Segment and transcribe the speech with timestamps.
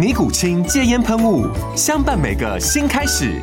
[0.00, 1.46] 尼古清戒烟喷雾，
[1.76, 3.38] 相伴每个新开始。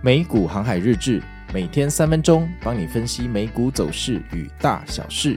[0.00, 1.20] 美股航海日志，
[1.52, 5.36] 每天三分钟，帮你分析美股走势与大小事。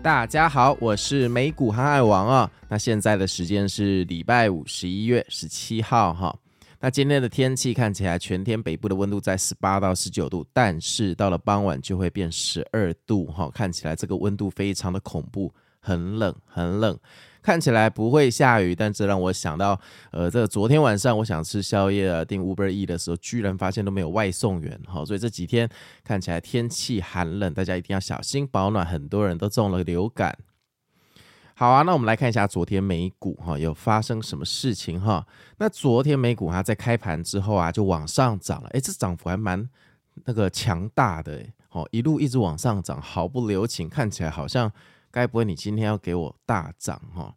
[0.00, 2.48] 大家好，我是美股航海王啊。
[2.68, 6.32] 那现在的时间是礼拜五，十一月十七号哈。
[6.82, 16.98] 那今天的天气看起来，全天北部的温度在十八到十九度，但是到了傍晚就会变十二度哈，看起来这个温度非常的恐怖，很冷很冷，
[17.42, 19.78] 看起来不会下雨，但这让我想到，
[20.10, 25.68] 呃，这昨天晚上我想吃宵夜啊，订 Uber E 的时候，居然发现都没有外送员哈，所以这几天
[26.02, 30.34] 看起来天气寒冷，大家一定要小心保暖，很多人都中了流感。
[31.60, 35.26] 好啊，那我们来看一下昨天美股哈有发生什么事情哈。
[35.58, 39.68] 那昨天美股它在开盘之后啊就往上涨了，哎，这涨幅还蛮
[40.24, 44.72] 那个强大的，哦一路一直往上涨，毫不留情，看起来好像
[45.10, 47.34] 该不会你今天要给我大涨哈？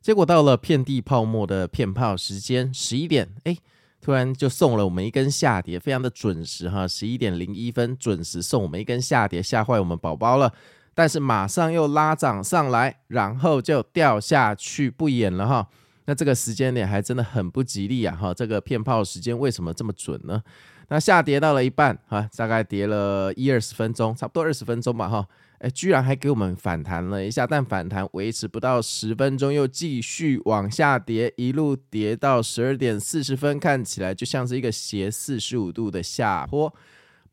[0.00, 3.58] 结果到了遍地泡沫的骗炮时间十一点，哎，
[4.00, 10.54] 突然就送了我们一根下跌，非常的准时哈，十一点零一分准时送我们一根下跌，吓坏我们宝宝了。
[10.94, 15.68] 但是马上又拉涨上来，然后就掉下去不演了哈。
[16.04, 18.34] 那这个时间点还真的很不吉利啊哈。
[18.34, 20.42] 这个骗炮时间为什么这么准呢？
[20.88, 25.26] 那下跌到了一半哈，大概跌了一二十分钟，差不多二十分钟吧哈。
[25.60, 36.74] 哎，居然还给我们反弹了一下，但反弹维持不到十分钟，又继续往下跌，一路跌到十二点四十分，看起来就像是一个斜四十五度的下坡。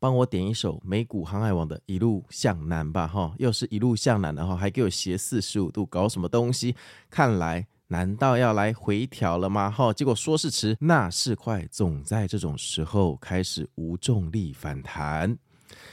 [0.00, 6.74] 帮我点一首美股航海王的一路向南吧，哈，又是一路向南的哈，还给我斜四十五度，搞什么东西？
[7.10, 9.70] 看来难道要来回调了吗？
[9.70, 15.36] 哈，结果说是迟，那是快，总在这种时候开始无重力反弹。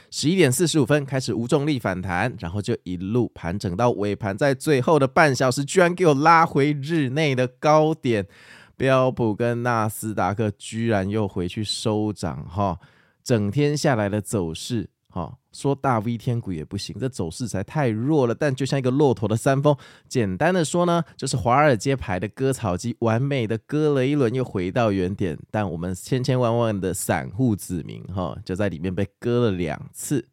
[0.09, 8.25] 十一点四十五分开始无重力反弹，然后就一路盘整到尾盘，在最后的半小时，居然给我拉回日内的高点，
[8.77, 12.79] 标普跟纳斯达克居然又回去收涨，哈。
[13.27, 18.33] 整天下来的走势，哈，说大 V 天股也不行，这走势才太弱了。
[18.33, 19.75] 但就像一个骆驼的山峰，
[20.07, 25.37] 简单的说呢，就是华尔街牌的割草机，完美的割了一轮，又回到原点。
[25.51, 30.25] 但我们千千万万的散户子民，哈，就在里面被割了两次。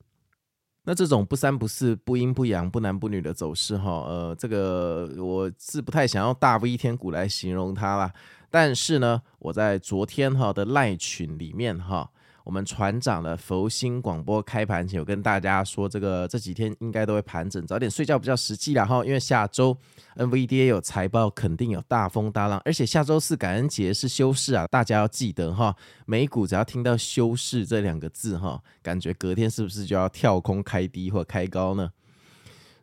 [0.85, 8.13] 那这种不三不四、不阴不阳、不男不女的走势，哈，呃，这个我是不太想用大 V 天股来形容它啦。
[8.49, 12.09] 但是呢，我在昨天哈的赖群里面，哈。
[12.45, 19.03] 我们船长的佛心广播开盘前有跟大家说，这个这几天应该都会盘整，早点睡觉比较实际啦哈。
[19.03, 19.75] 因为下周
[20.17, 25.75] NVDA 有财报，肯定有大风大浪，而且下周四感恩节是休市啊，大家要记得哈。
[26.05, 31.91] 美股只要听到休市这两个字哈，感觉隔天是不是就要跳空开低或开高呢？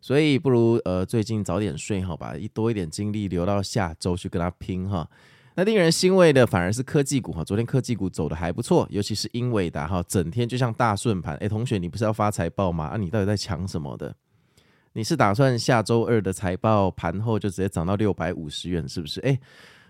[0.01, 5.07] 所以不如呃最近早点睡好吧，一多一点精力留到下周去跟他拼哈。
[5.56, 11.35] 那令人欣慰的反而是科技股哈，昨天科技股走得还不错，尤其是英伟达哈，整天就像大顺盘。
[11.38, 12.85] 哎，同学，你不是要发财报吗？
[12.85, 14.16] 啊，你到底在抢什么的？
[14.94, 19.20] 你是打算下周二的财报盘后就直接涨到六百五十元，是不是？
[19.22, 19.40] 哎，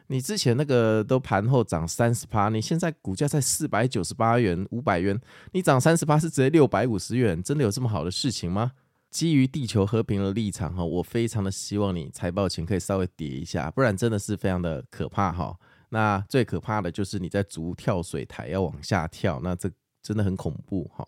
[0.07, 5.19] 你之前那个都盘后涨三十趴，你现在股价在四百九十八元、五百元，
[5.53, 8.71] 你涨三十趴是直接六百五十元，真的有这么好的事情吗？
[9.12, 15.56] 基于地球和平的立场哈，我非常的希望你财报前可以稍微跌一下，不然真的是非常的可怕哈。
[15.90, 19.69] 那最可怕的就是你在逐跳水台要往下跳，那这
[20.02, 21.06] 真的很恐怖哈。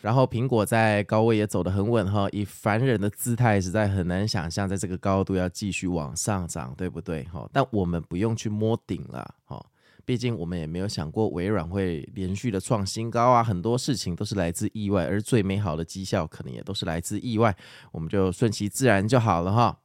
[0.00, 7.46] 然后苹果在高位也走得很稳哈，以凡人的姿态实在很难想象在这个高度要继续往上涨，对不对哈？
[7.52, 9.64] 但我们不用去摸顶了哈。
[10.04, 17.56] 毕竟我们也没有想过微软会连续的创新高啊，很多事情都是来自意外，而最美好的绩效可能也都是来自意外，
[17.92, 19.80] 我们就顺其自然就好了哈。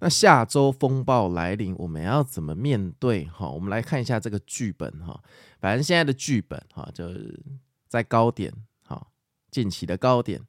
[0.00, 3.24] 那下周风暴来临，我们要怎么面对？
[3.26, 5.22] 哈，我们来看一下这个剧本哈。
[5.60, 7.40] 反正现在的剧本哈，就是
[7.88, 8.52] 在高点
[8.84, 9.06] 哈，
[9.50, 10.40] 近期的高点。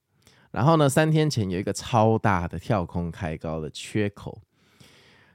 [0.49, 4.41] 然后呢，三天前有一个超大的跳空开高的缺口。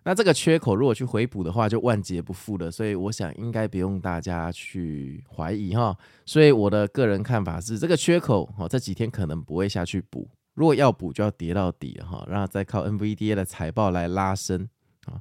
[0.05, 2.71] 那这个缺口如果去回补的话，就万劫不复了。
[2.71, 5.95] 所以我想应该不用大家去怀疑哈。
[6.25, 10.29] 所以我的个人看法是，这个缺口哈，这几天可能不会下去补。
[10.55, 14.69] 如果要补，就要跌到底哈，然后再靠 NVDA 的财报来拉升
[15.05, 15.21] 啊。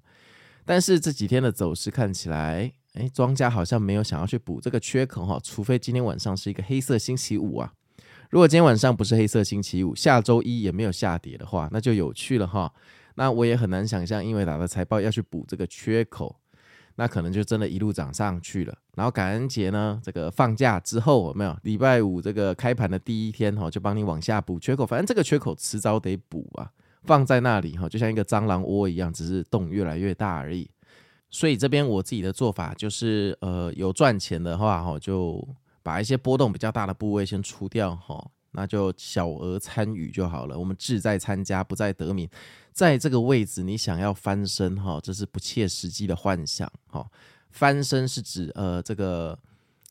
[0.66, 7.72] 但是这几天的走势看起来，哎，庄家好像没有想要去补这个缺口哈，除非今天晚上是一个黑色星期五啊。
[8.30, 12.74] 如果今天晚上不是黑色星期五，下周一也没有下跌的话，那就有趣了哈。
[13.18, 16.34] 那我也很难想象，英伟达的财报要去补这个缺口。
[17.00, 21.56] 那可能就真的一路涨上去了，然后感恩节呢，这个放假之后有没有？
[21.62, 26.72] 礼拜五这个开盘的第一天哈，就帮你往下补缺口，反正这个缺口迟早得补啊，
[27.04, 30.68] 放在那里哈，就像一个蟑螂窝一样，只是洞越来越大而已。
[31.30, 35.48] 所以这边我自己的做法就是，呃，有赚钱的话哈，就
[35.84, 38.28] 把一些波动比较大的部位先出掉哈。
[38.54, 40.58] 那就小额参与就好了。
[40.58, 42.28] 我们志在参加，不在得名。
[42.78, 47.04] 在这个位置，你想要翻身哈，这是不切实际的幻想哈。
[47.50, 49.36] 翻身是指呃，这个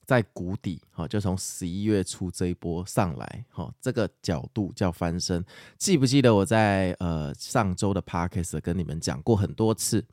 [0.04, 5.44] 在谷底哈，就从十一月初这一波上来哈，这个角度叫翻身。
[5.76, 10.04] 记不记得我在呃上周的 Podcast 跟你们讲过很多次，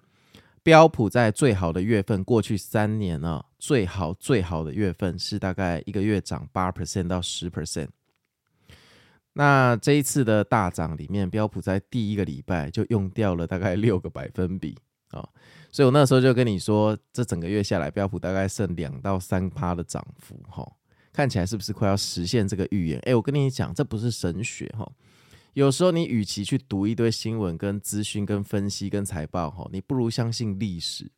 [0.64, 7.90] 标普在最好的月份，过去三年呢，最好最好的月份是大概一个月涨八 percent 到十 percent。
[9.33, 14.77] 那这一次的大涨里面，标普在第一个礼拜就用掉了大概六个百分比
[15.09, 15.24] 啊、
[15.71, 20.68] 所以我那时候就跟你说，这整个月下来，标普大概剩两到三趴的涨幅哈、
[21.12, 23.00] 看起来是不是快要实现这个预言？
[23.01, 24.91] 诶，我跟你讲，这不是神学哈、
[25.53, 31.12] 有时候你与其去读一堆新闻、跟资讯、跟分析、跟财报哈，你不如相信历史，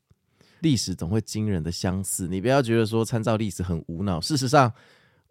[0.59, 2.27] 历史总会惊人的相似。
[2.27, 4.73] 你不要觉得说参照历史很无脑，事实上。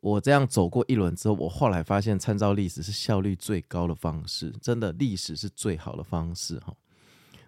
[0.05, 6.77] 我这样走过一轮之后，我后来发现参照历史是效率最高的方式，真的历史是最好的方式哈。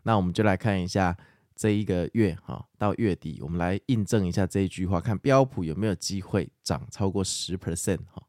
[0.04, 1.14] 那我们就来看一下
[1.54, 8.22] 这一个月哈，到月底我们来印证一下这一句话，看标普有没有机会涨超过十 percent 哈。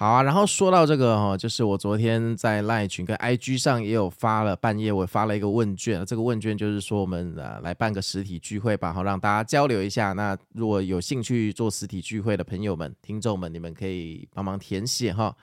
[0.00, 10.14] 好啊，然后说到这个哈，就是我昨天在 LINE 群跟 IG 上也有发了，半夜我发了一个问卷，这个问卷就是说我们呃来办个实体聚会吧，好让大家交流一下。
[10.14, 15.36] 那如果有兴趣做实体聚会的朋友们、听众们，你们可以帮忙填写哈。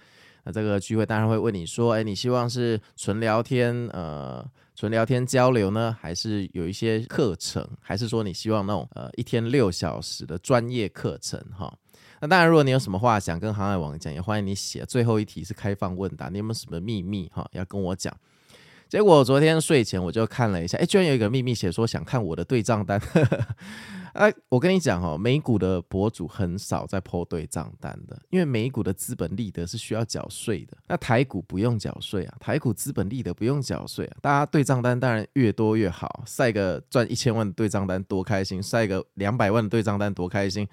[0.43, 4.43] 那这个聚会当然会问你说，哎，你希望是纯聊天，呃，
[4.73, 11.71] 纯聊天交流呢，还是有一些课程，还是说你希望那种呃一天六小时的专业课程哈？
[12.19, 14.83] 那当然，如果你有什么话想跟航海王讲，也欢迎你写。
[14.85, 18.15] 最后一题是开放问答，你有没有什么秘密哈要跟我讲？
[18.89, 22.97] 结果昨天睡前我就看了一下，哎，居然有一个秘密写说想看我的对账单。
[24.13, 30.77] 哎， 我跟你讲哈，美股的博主很少在 po 对账单的，因为美股的资本利得是需要缴税的。
[30.87, 34.17] 那台股不用缴税啊，台股资本利得不用缴税啊。
[34.21, 40.65] 大家对账单当然越多越好，晒个赚一千万的对账单多开心，晒个两百万的对账单多开心。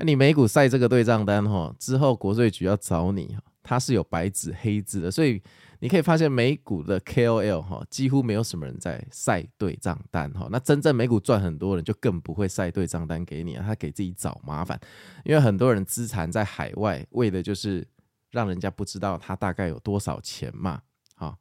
[0.00, 5.42] 那你美股晒这个对账单哈，之后国税局要找你，它是有白纸黑字的，所以
[5.80, 10.48] 你可以发现美股的 KOL 哈，几乎没有什么人在晒对账单哈。
[10.50, 14.80] 那真正美股赚很多人就更不会晒对账单给你，他给自己找麻烦，
[15.22, 17.86] 因为很多人资产在海外，为的就是
[18.30, 20.80] 让人家不知道他大概有多少钱嘛，
[21.14, 21.36] 哈。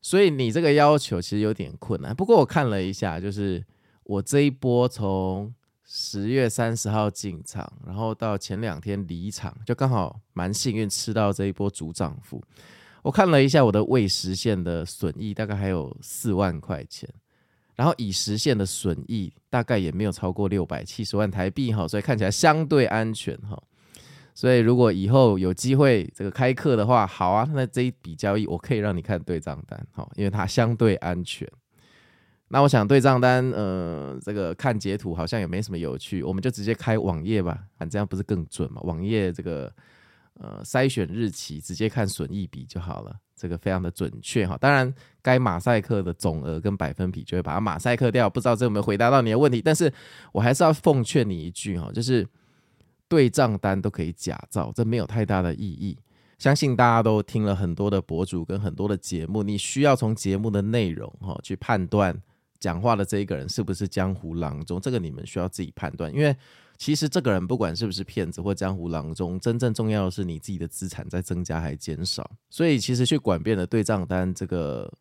[0.00, 2.16] 所以你这个要求其实有点困难。
[2.16, 3.62] 不过我看了一下，就是
[4.04, 5.52] 我这一波从
[5.90, 12.42] 十月三十号进场，然后到前两天离场，就刚好蛮幸运吃到这一波主涨幅。
[13.00, 17.08] 我看了一下我的未实现的损益，大概还有四万块钱，
[17.74, 23.58] 然后已实现的损益大概也没有超过六百七十万台币哈，所以看起来相对安全哈。
[24.34, 31.50] 所以如果以后有机会这个开课的话，好啊，那这一笔交易我可以让你看对账单哈，因为它相对安全。
[32.50, 38.80] 那我想对账单，呃，这个看截图好像也没什么有趣，我们就直接开网页吧，反正这样不是更准嘛？
[38.82, 39.70] 网页这个
[40.40, 44.56] 呃筛选日期，直接看损益比就好了，这个非常的准确哈。
[44.58, 44.90] 当然，
[45.20, 48.30] 该马赛克的总额跟百分比就会把它马赛克掉。
[48.30, 49.60] 不知道这有没有回答到你的问题？
[49.60, 49.92] 但是
[50.32, 52.26] 我还是要奉劝你一句哈，就是
[53.08, 55.98] 对账单都可以假造，这没有太大的意义。
[56.38, 62.18] 相信大家都听了很多的博主跟很多的节目，你需要从节目的内容哈去判断。
[62.60, 64.80] 讲话的这一个人是不是江湖郎中？
[64.80, 66.12] 这个你们需要自己判断。
[66.12, 66.36] 因为
[66.76, 72.30] 其实这个人不管是不是骗子或江湖郎中，真正重要的是你自己的资产在增加还是减少。
[72.50, 74.92] 所以其实去管别人的对账单，这个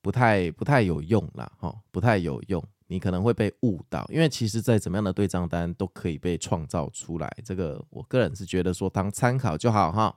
[0.00, 10.16] 不太不太有用啦，哈，不太有用，你可能会被误导，因为其实在怎么样的对账单都可以被创造出来，这个我个人是觉得说当参考就好哈。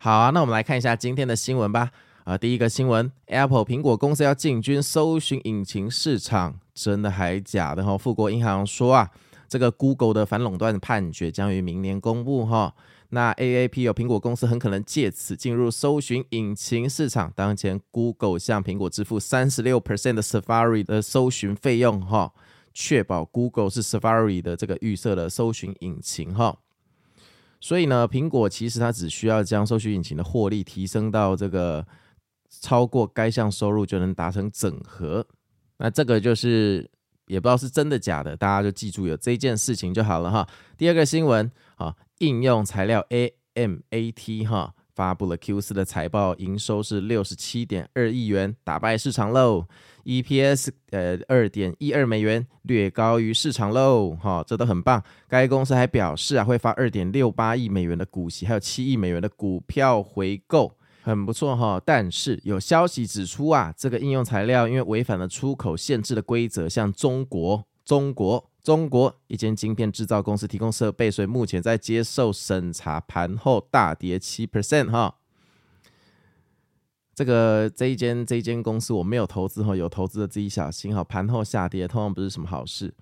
[0.00, 1.90] 好啊，那我们来看一下今天的新闻吧。
[2.24, 7.98] 啊，第一个新闻，Apple 苹果公司要进军搜寻引擎市场，真的还假的哈？
[7.98, 9.10] 富国银行说啊，
[9.46, 12.74] 这个 Google 的反垄断判决将于明年公布哈。
[13.10, 17.30] 那 AAP 有苹果公司很可能借此进入搜寻引擎市场。
[17.36, 22.32] 当前 Google 向苹果支付三十六 percent 的 Safari 的搜寻费用哈，
[22.72, 26.56] 确保 Google 是 Safari 的这个预设的搜寻引擎哈。
[27.60, 31.86] 所以呢，苹果其实它只需要将搜寻引擎的获利提升到这个
[32.60, 35.26] 超过该项收入，就能达成整合。
[35.78, 36.90] 那这个就是
[37.26, 40.46] 也不知道是真的假的，大家就记住有这件事情就好了哈。
[40.76, 41.94] 第二个新闻啊。
[42.18, 49.66] 应用材料 AMAT 哈发布了 Q 四的财报，营收是六十七点二亿元，打败市场喽。
[50.04, 54.12] EPS 呃二点一二美元，略高于市场喽。
[54.14, 55.02] 哈，这都很棒。
[55.26, 61.80] 该公司还表示啊，会发二点六八亿美元的股息，还有七亿美元的股票回购，很不错哈。
[61.84, 68.50] 但是有消息指出啊，这个应用材料因为违反了出口限制的规则，向中国中国。
[68.64, 75.16] 中国一间晶片制造公司提供设备，所以目前在接受审查，盘后大跌七 percent 哈。
[77.14, 81.04] 这个这一间这一间公司我没有投资哈，有投资的自己小心哈。
[81.04, 82.94] 盘后下跌通常不是什么好事。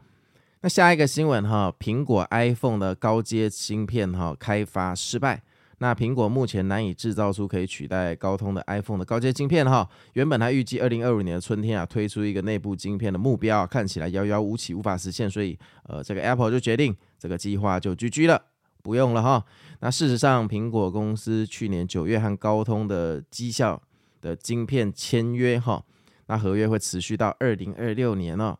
[0.62, 5.44] 那下一个新闻哈，苹果 iPhone 的高阶芯片哈开发失败。
[5.82, 15.58] 那苹果目前难以制造出可以取代高通的 iPhone 的高阶晶片哈，原本它预计二零二五年的春天啊推出一个内部晶片的目标，看起来遥遥无期，无法实现，所以
[15.88, 18.40] 呃这个 Apple 就决定这个计划就 GG 了，
[18.80, 19.44] 不用了哈。
[19.80, 23.82] 那事实上，苹果公司去年九月和高通的绩效
[24.20, 25.84] 的晶片签约哈，
[26.28, 28.56] 那合约会持续到二零二六年哦。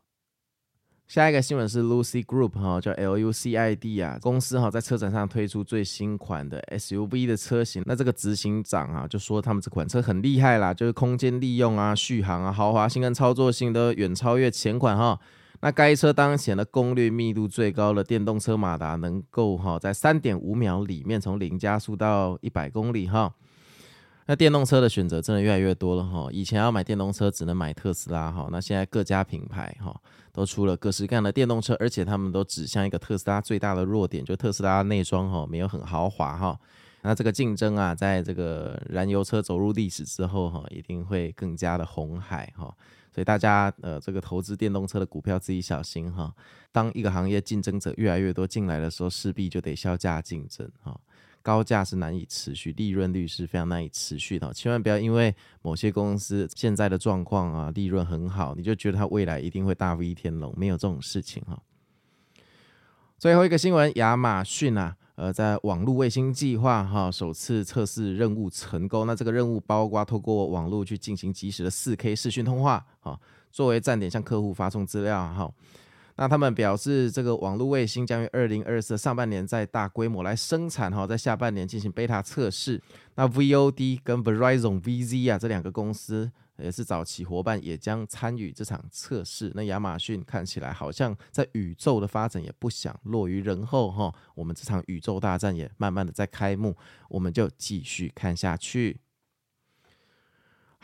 [1.09, 7.82] 下一个新闻是 Lucy Group 哈，叫 L U C I D 啊，公司哈在车展上推出最新款的 S U V 的车型。
[7.85, 15.21] 那这个执行长啊就说他们这款车很厉害啦，就是空间利用啊、续航啊、豪华性跟操作性都远超越前款哈。
[15.61, 23.35] 那该车当前的功率密度最高的电动车马达能够哈在三点五秒里面从零加速到一百公里哈。
[24.26, 30.00] 那电动车的选择真的越来越多了哈，以前要买电动车只能买特斯拉哈，那现在各家品牌哈
[30.33, 36.59] 都出了各式各样的电动车，而且他们都指向一个特斯拉最大的弱点，就特斯拉内装哈没有很豪华哈。
[37.02, 42.73] 那这个竞争啊，在这个燃油车走入历史之后哈，一定会更加的红海哈，
[43.12, 46.33] 所以大家呃这个投资电动车的股票自己小心哈。
[46.71, 50.97] 当一个行业竞争者越来越多进来的时候，势必就得削价竞争哈。
[51.42, 54.52] 高价是难以持续，利润率是非常难以持续的。
[54.54, 61.61] 千万不要因为某些公司现在的状况啊，利润很好，你就觉得它未来一定会大飞天龙，没有这种事情哈。
[63.18, 69.06] 最后一个新闻，亚马逊啊，呃，在网络卫星计划哈首次测试任务成功。
[69.06, 73.20] 那这个任务包括透过网络去进行及时的四 K 视讯通话哈，
[73.50, 75.52] 作为站点向客户发送资料哈。
[76.16, 82.81] 那他们表示，这个网络卫星将于二零二四上半年在大规模来生产哈，在下半年进行贝塔测试。
[83.14, 89.50] 那 VOD 跟 Verizon VZ 啊这两个公司也是早期伙伴，也将参与这场测试。
[89.54, 96.76] 那亚马逊看起来好像在宇宙的发展也不想落于人后哈，我们这场宇宙大战也慢慢的在开幕，
[97.09, 99.00] 我们就继续看下去。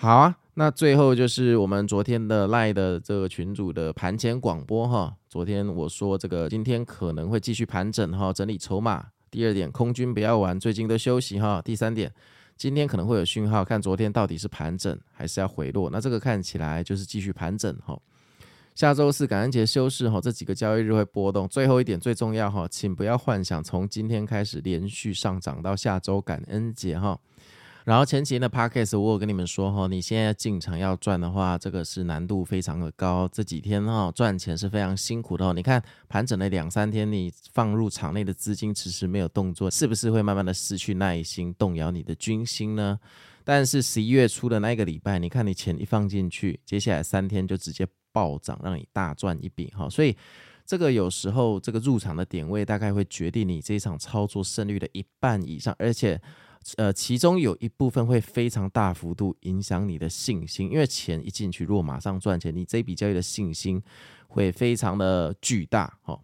[0.00, 0.38] 好啊。
[0.54, 5.12] 那最后就是我们昨天的 LINE 的这个群主的盘前广播哈。
[5.28, 9.06] 昨天我说这个今天可能会继续盘整哈，整理筹码。
[9.28, 11.60] 第二点，空军不要玩，最近都休息哈。
[11.64, 12.12] 第三点，
[12.56, 15.90] 今天可能会有讯号，看昨天到底是盘整还是要回落。
[15.90, 18.00] 那这个看起来就是继续盘整哈。
[18.76, 21.48] 下周四感恩节休市哈，这几个交易日会波动。
[21.48, 27.18] 最后一点最重要哈，请不要幻想从今天开始连续上涨到下周感恩节哈。
[27.88, 33.26] 然后前几的 podcast 我有跟你们说哈，你现在进场要赚的话，这个是难度非常的高。
[33.32, 35.54] 这几天哈赚钱是非常辛苦的哦。
[35.54, 43.00] 你看盘整了两三天，你放入场内的资金迟迟没有动作，是不是会慢慢的失去耐心，动摇你的军心呢？
[43.42, 49.88] 但是十一月初的那个礼拜，你看你钱一放进去，接下来三天就直接暴涨，让你大赚一笔哈。
[49.88, 50.14] 所以
[50.66, 56.20] 这个有时候这个入场的点位大概会决定你这一场操作胜率的一半以上，而且。
[56.76, 63.82] 呃，其中有一部分会非常大幅度影响你的信心，因为钱一进去，如果马上赚钱，你这笔交易的信心
[64.26, 65.98] 会非常的巨大。
[66.02, 66.20] 哈，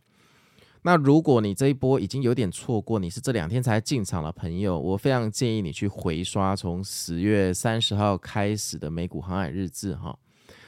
[0.83, 10.19] 那如果你这一波已经有点错过，你是这两天才进场的朋友，我非常建议你去回刷从十月三十号开始的美股航海日志哈。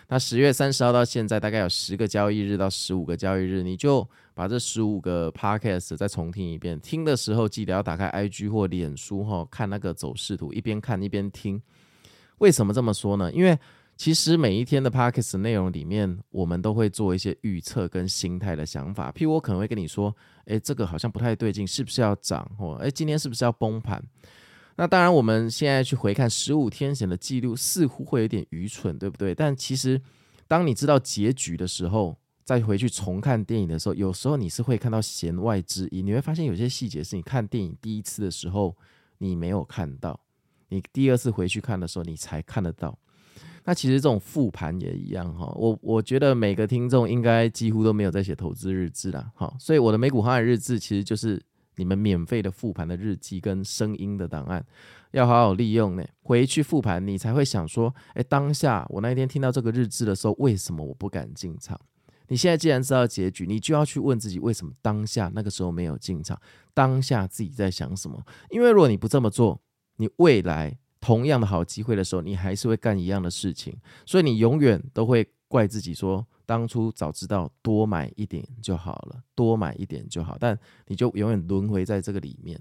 [0.09, 6.78] 那十月三十号到现在大概有十个交易日到十五个交易日，你就把这十五个 podcast 再重听一遍。
[6.78, 11.59] 听的时候记得要打开 IG 或脸书哈，看那个走势图，一边看一边听。
[12.37, 13.33] 为什么这么说呢？
[13.33, 13.59] 因为
[13.97, 19.11] 其实每一天的 Podcast 内容里面，我们都会做一些预测跟心态的想法。
[19.11, 20.14] 譬如我可能会跟你说，
[20.45, 22.47] 诶，这个好像不太对劲，是不是要涨？
[22.59, 24.05] 或诶，今天是不是要崩盘？
[24.76, 29.35] 那当然，我们现在去回看十五天前的记录，似乎会有点愚蠢，对不对？
[29.35, 29.99] 但其实，
[30.47, 32.14] 当你知道结局的时候，
[32.47, 36.07] 再回去重看电影的时候，有时候你是会看到弦外之音。
[36.07, 38.75] 你会发现有些细节是你看电影第一次的时候
[39.19, 40.19] 你没有看到，
[40.69, 42.97] 你第二次回去看的时候你才看得到。
[43.65, 51.43] 那其实这种复盘也一样哈，我我觉得每个听众应该几乎都没有在写投资日志啦，好，所以我的美股航海日志其实就是
[51.75, 54.65] 你们免费的复盘的日记跟声音的档案，
[55.11, 56.05] 要好好利用呢。
[56.23, 61.76] 回去复盘，你才会想说，诶，当下我那一天听到这个日志的时候，为什么我不敢进场？
[62.28, 66.40] 你现在既然知道结局，你就要去问自己，为什么当下那个时候没有进场？
[66.75, 68.23] 当下自己在想什么？
[68.50, 69.61] 因为如果你不这么做，
[69.97, 70.78] 你未来。
[70.99, 82.61] 同样的好机会的时候，你还是会干一样的事情，所以你永远都会怪自己说，当初早知道多买一点就好了，多买一点就好，但你就永远轮回在这个里面。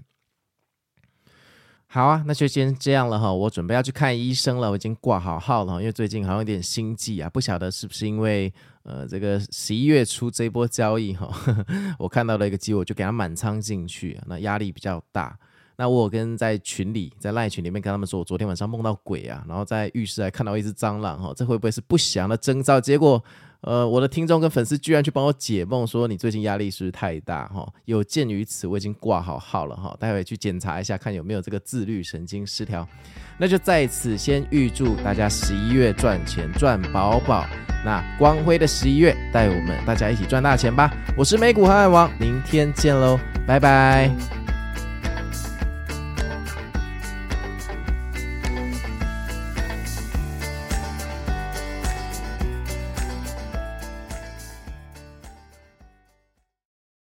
[1.88, 8.52] 好啊，那就先这样了哈，我准备要去看医生了，我已经挂好号了，因为最近好像有点心悸啊，不晓得是不是因为
[8.82, 11.30] 呃这个十一月初这一波交易哈，
[11.98, 15.38] 我看到了一个机会，我就给它满仓进去，那压力比较大。
[15.78, 22.80] 那我跟在群里，在赖群里面跟他们说，我昨天晚上梦到鬼啊，然后在浴室还看到一只蟑螂哈，这会不会是不祥的征兆？
[22.80, 23.22] 结果，
[23.66, 27.68] 呃，我的听众跟粉丝居然去帮我解梦，说你最近压力是不是太大哈？
[27.84, 32.86] 有鉴于此，我已经挂好号了哈，待会去检查一下，看有没有这个自律神经失调。
[33.36, 37.44] 那就在此先预祝大家十一月赚钱赚饱饱，
[37.84, 40.88] 那光辉的十一月带我们大家一起赚大钱吧！
[41.18, 44.45] 我是美股航海王，明天见喽，拜拜。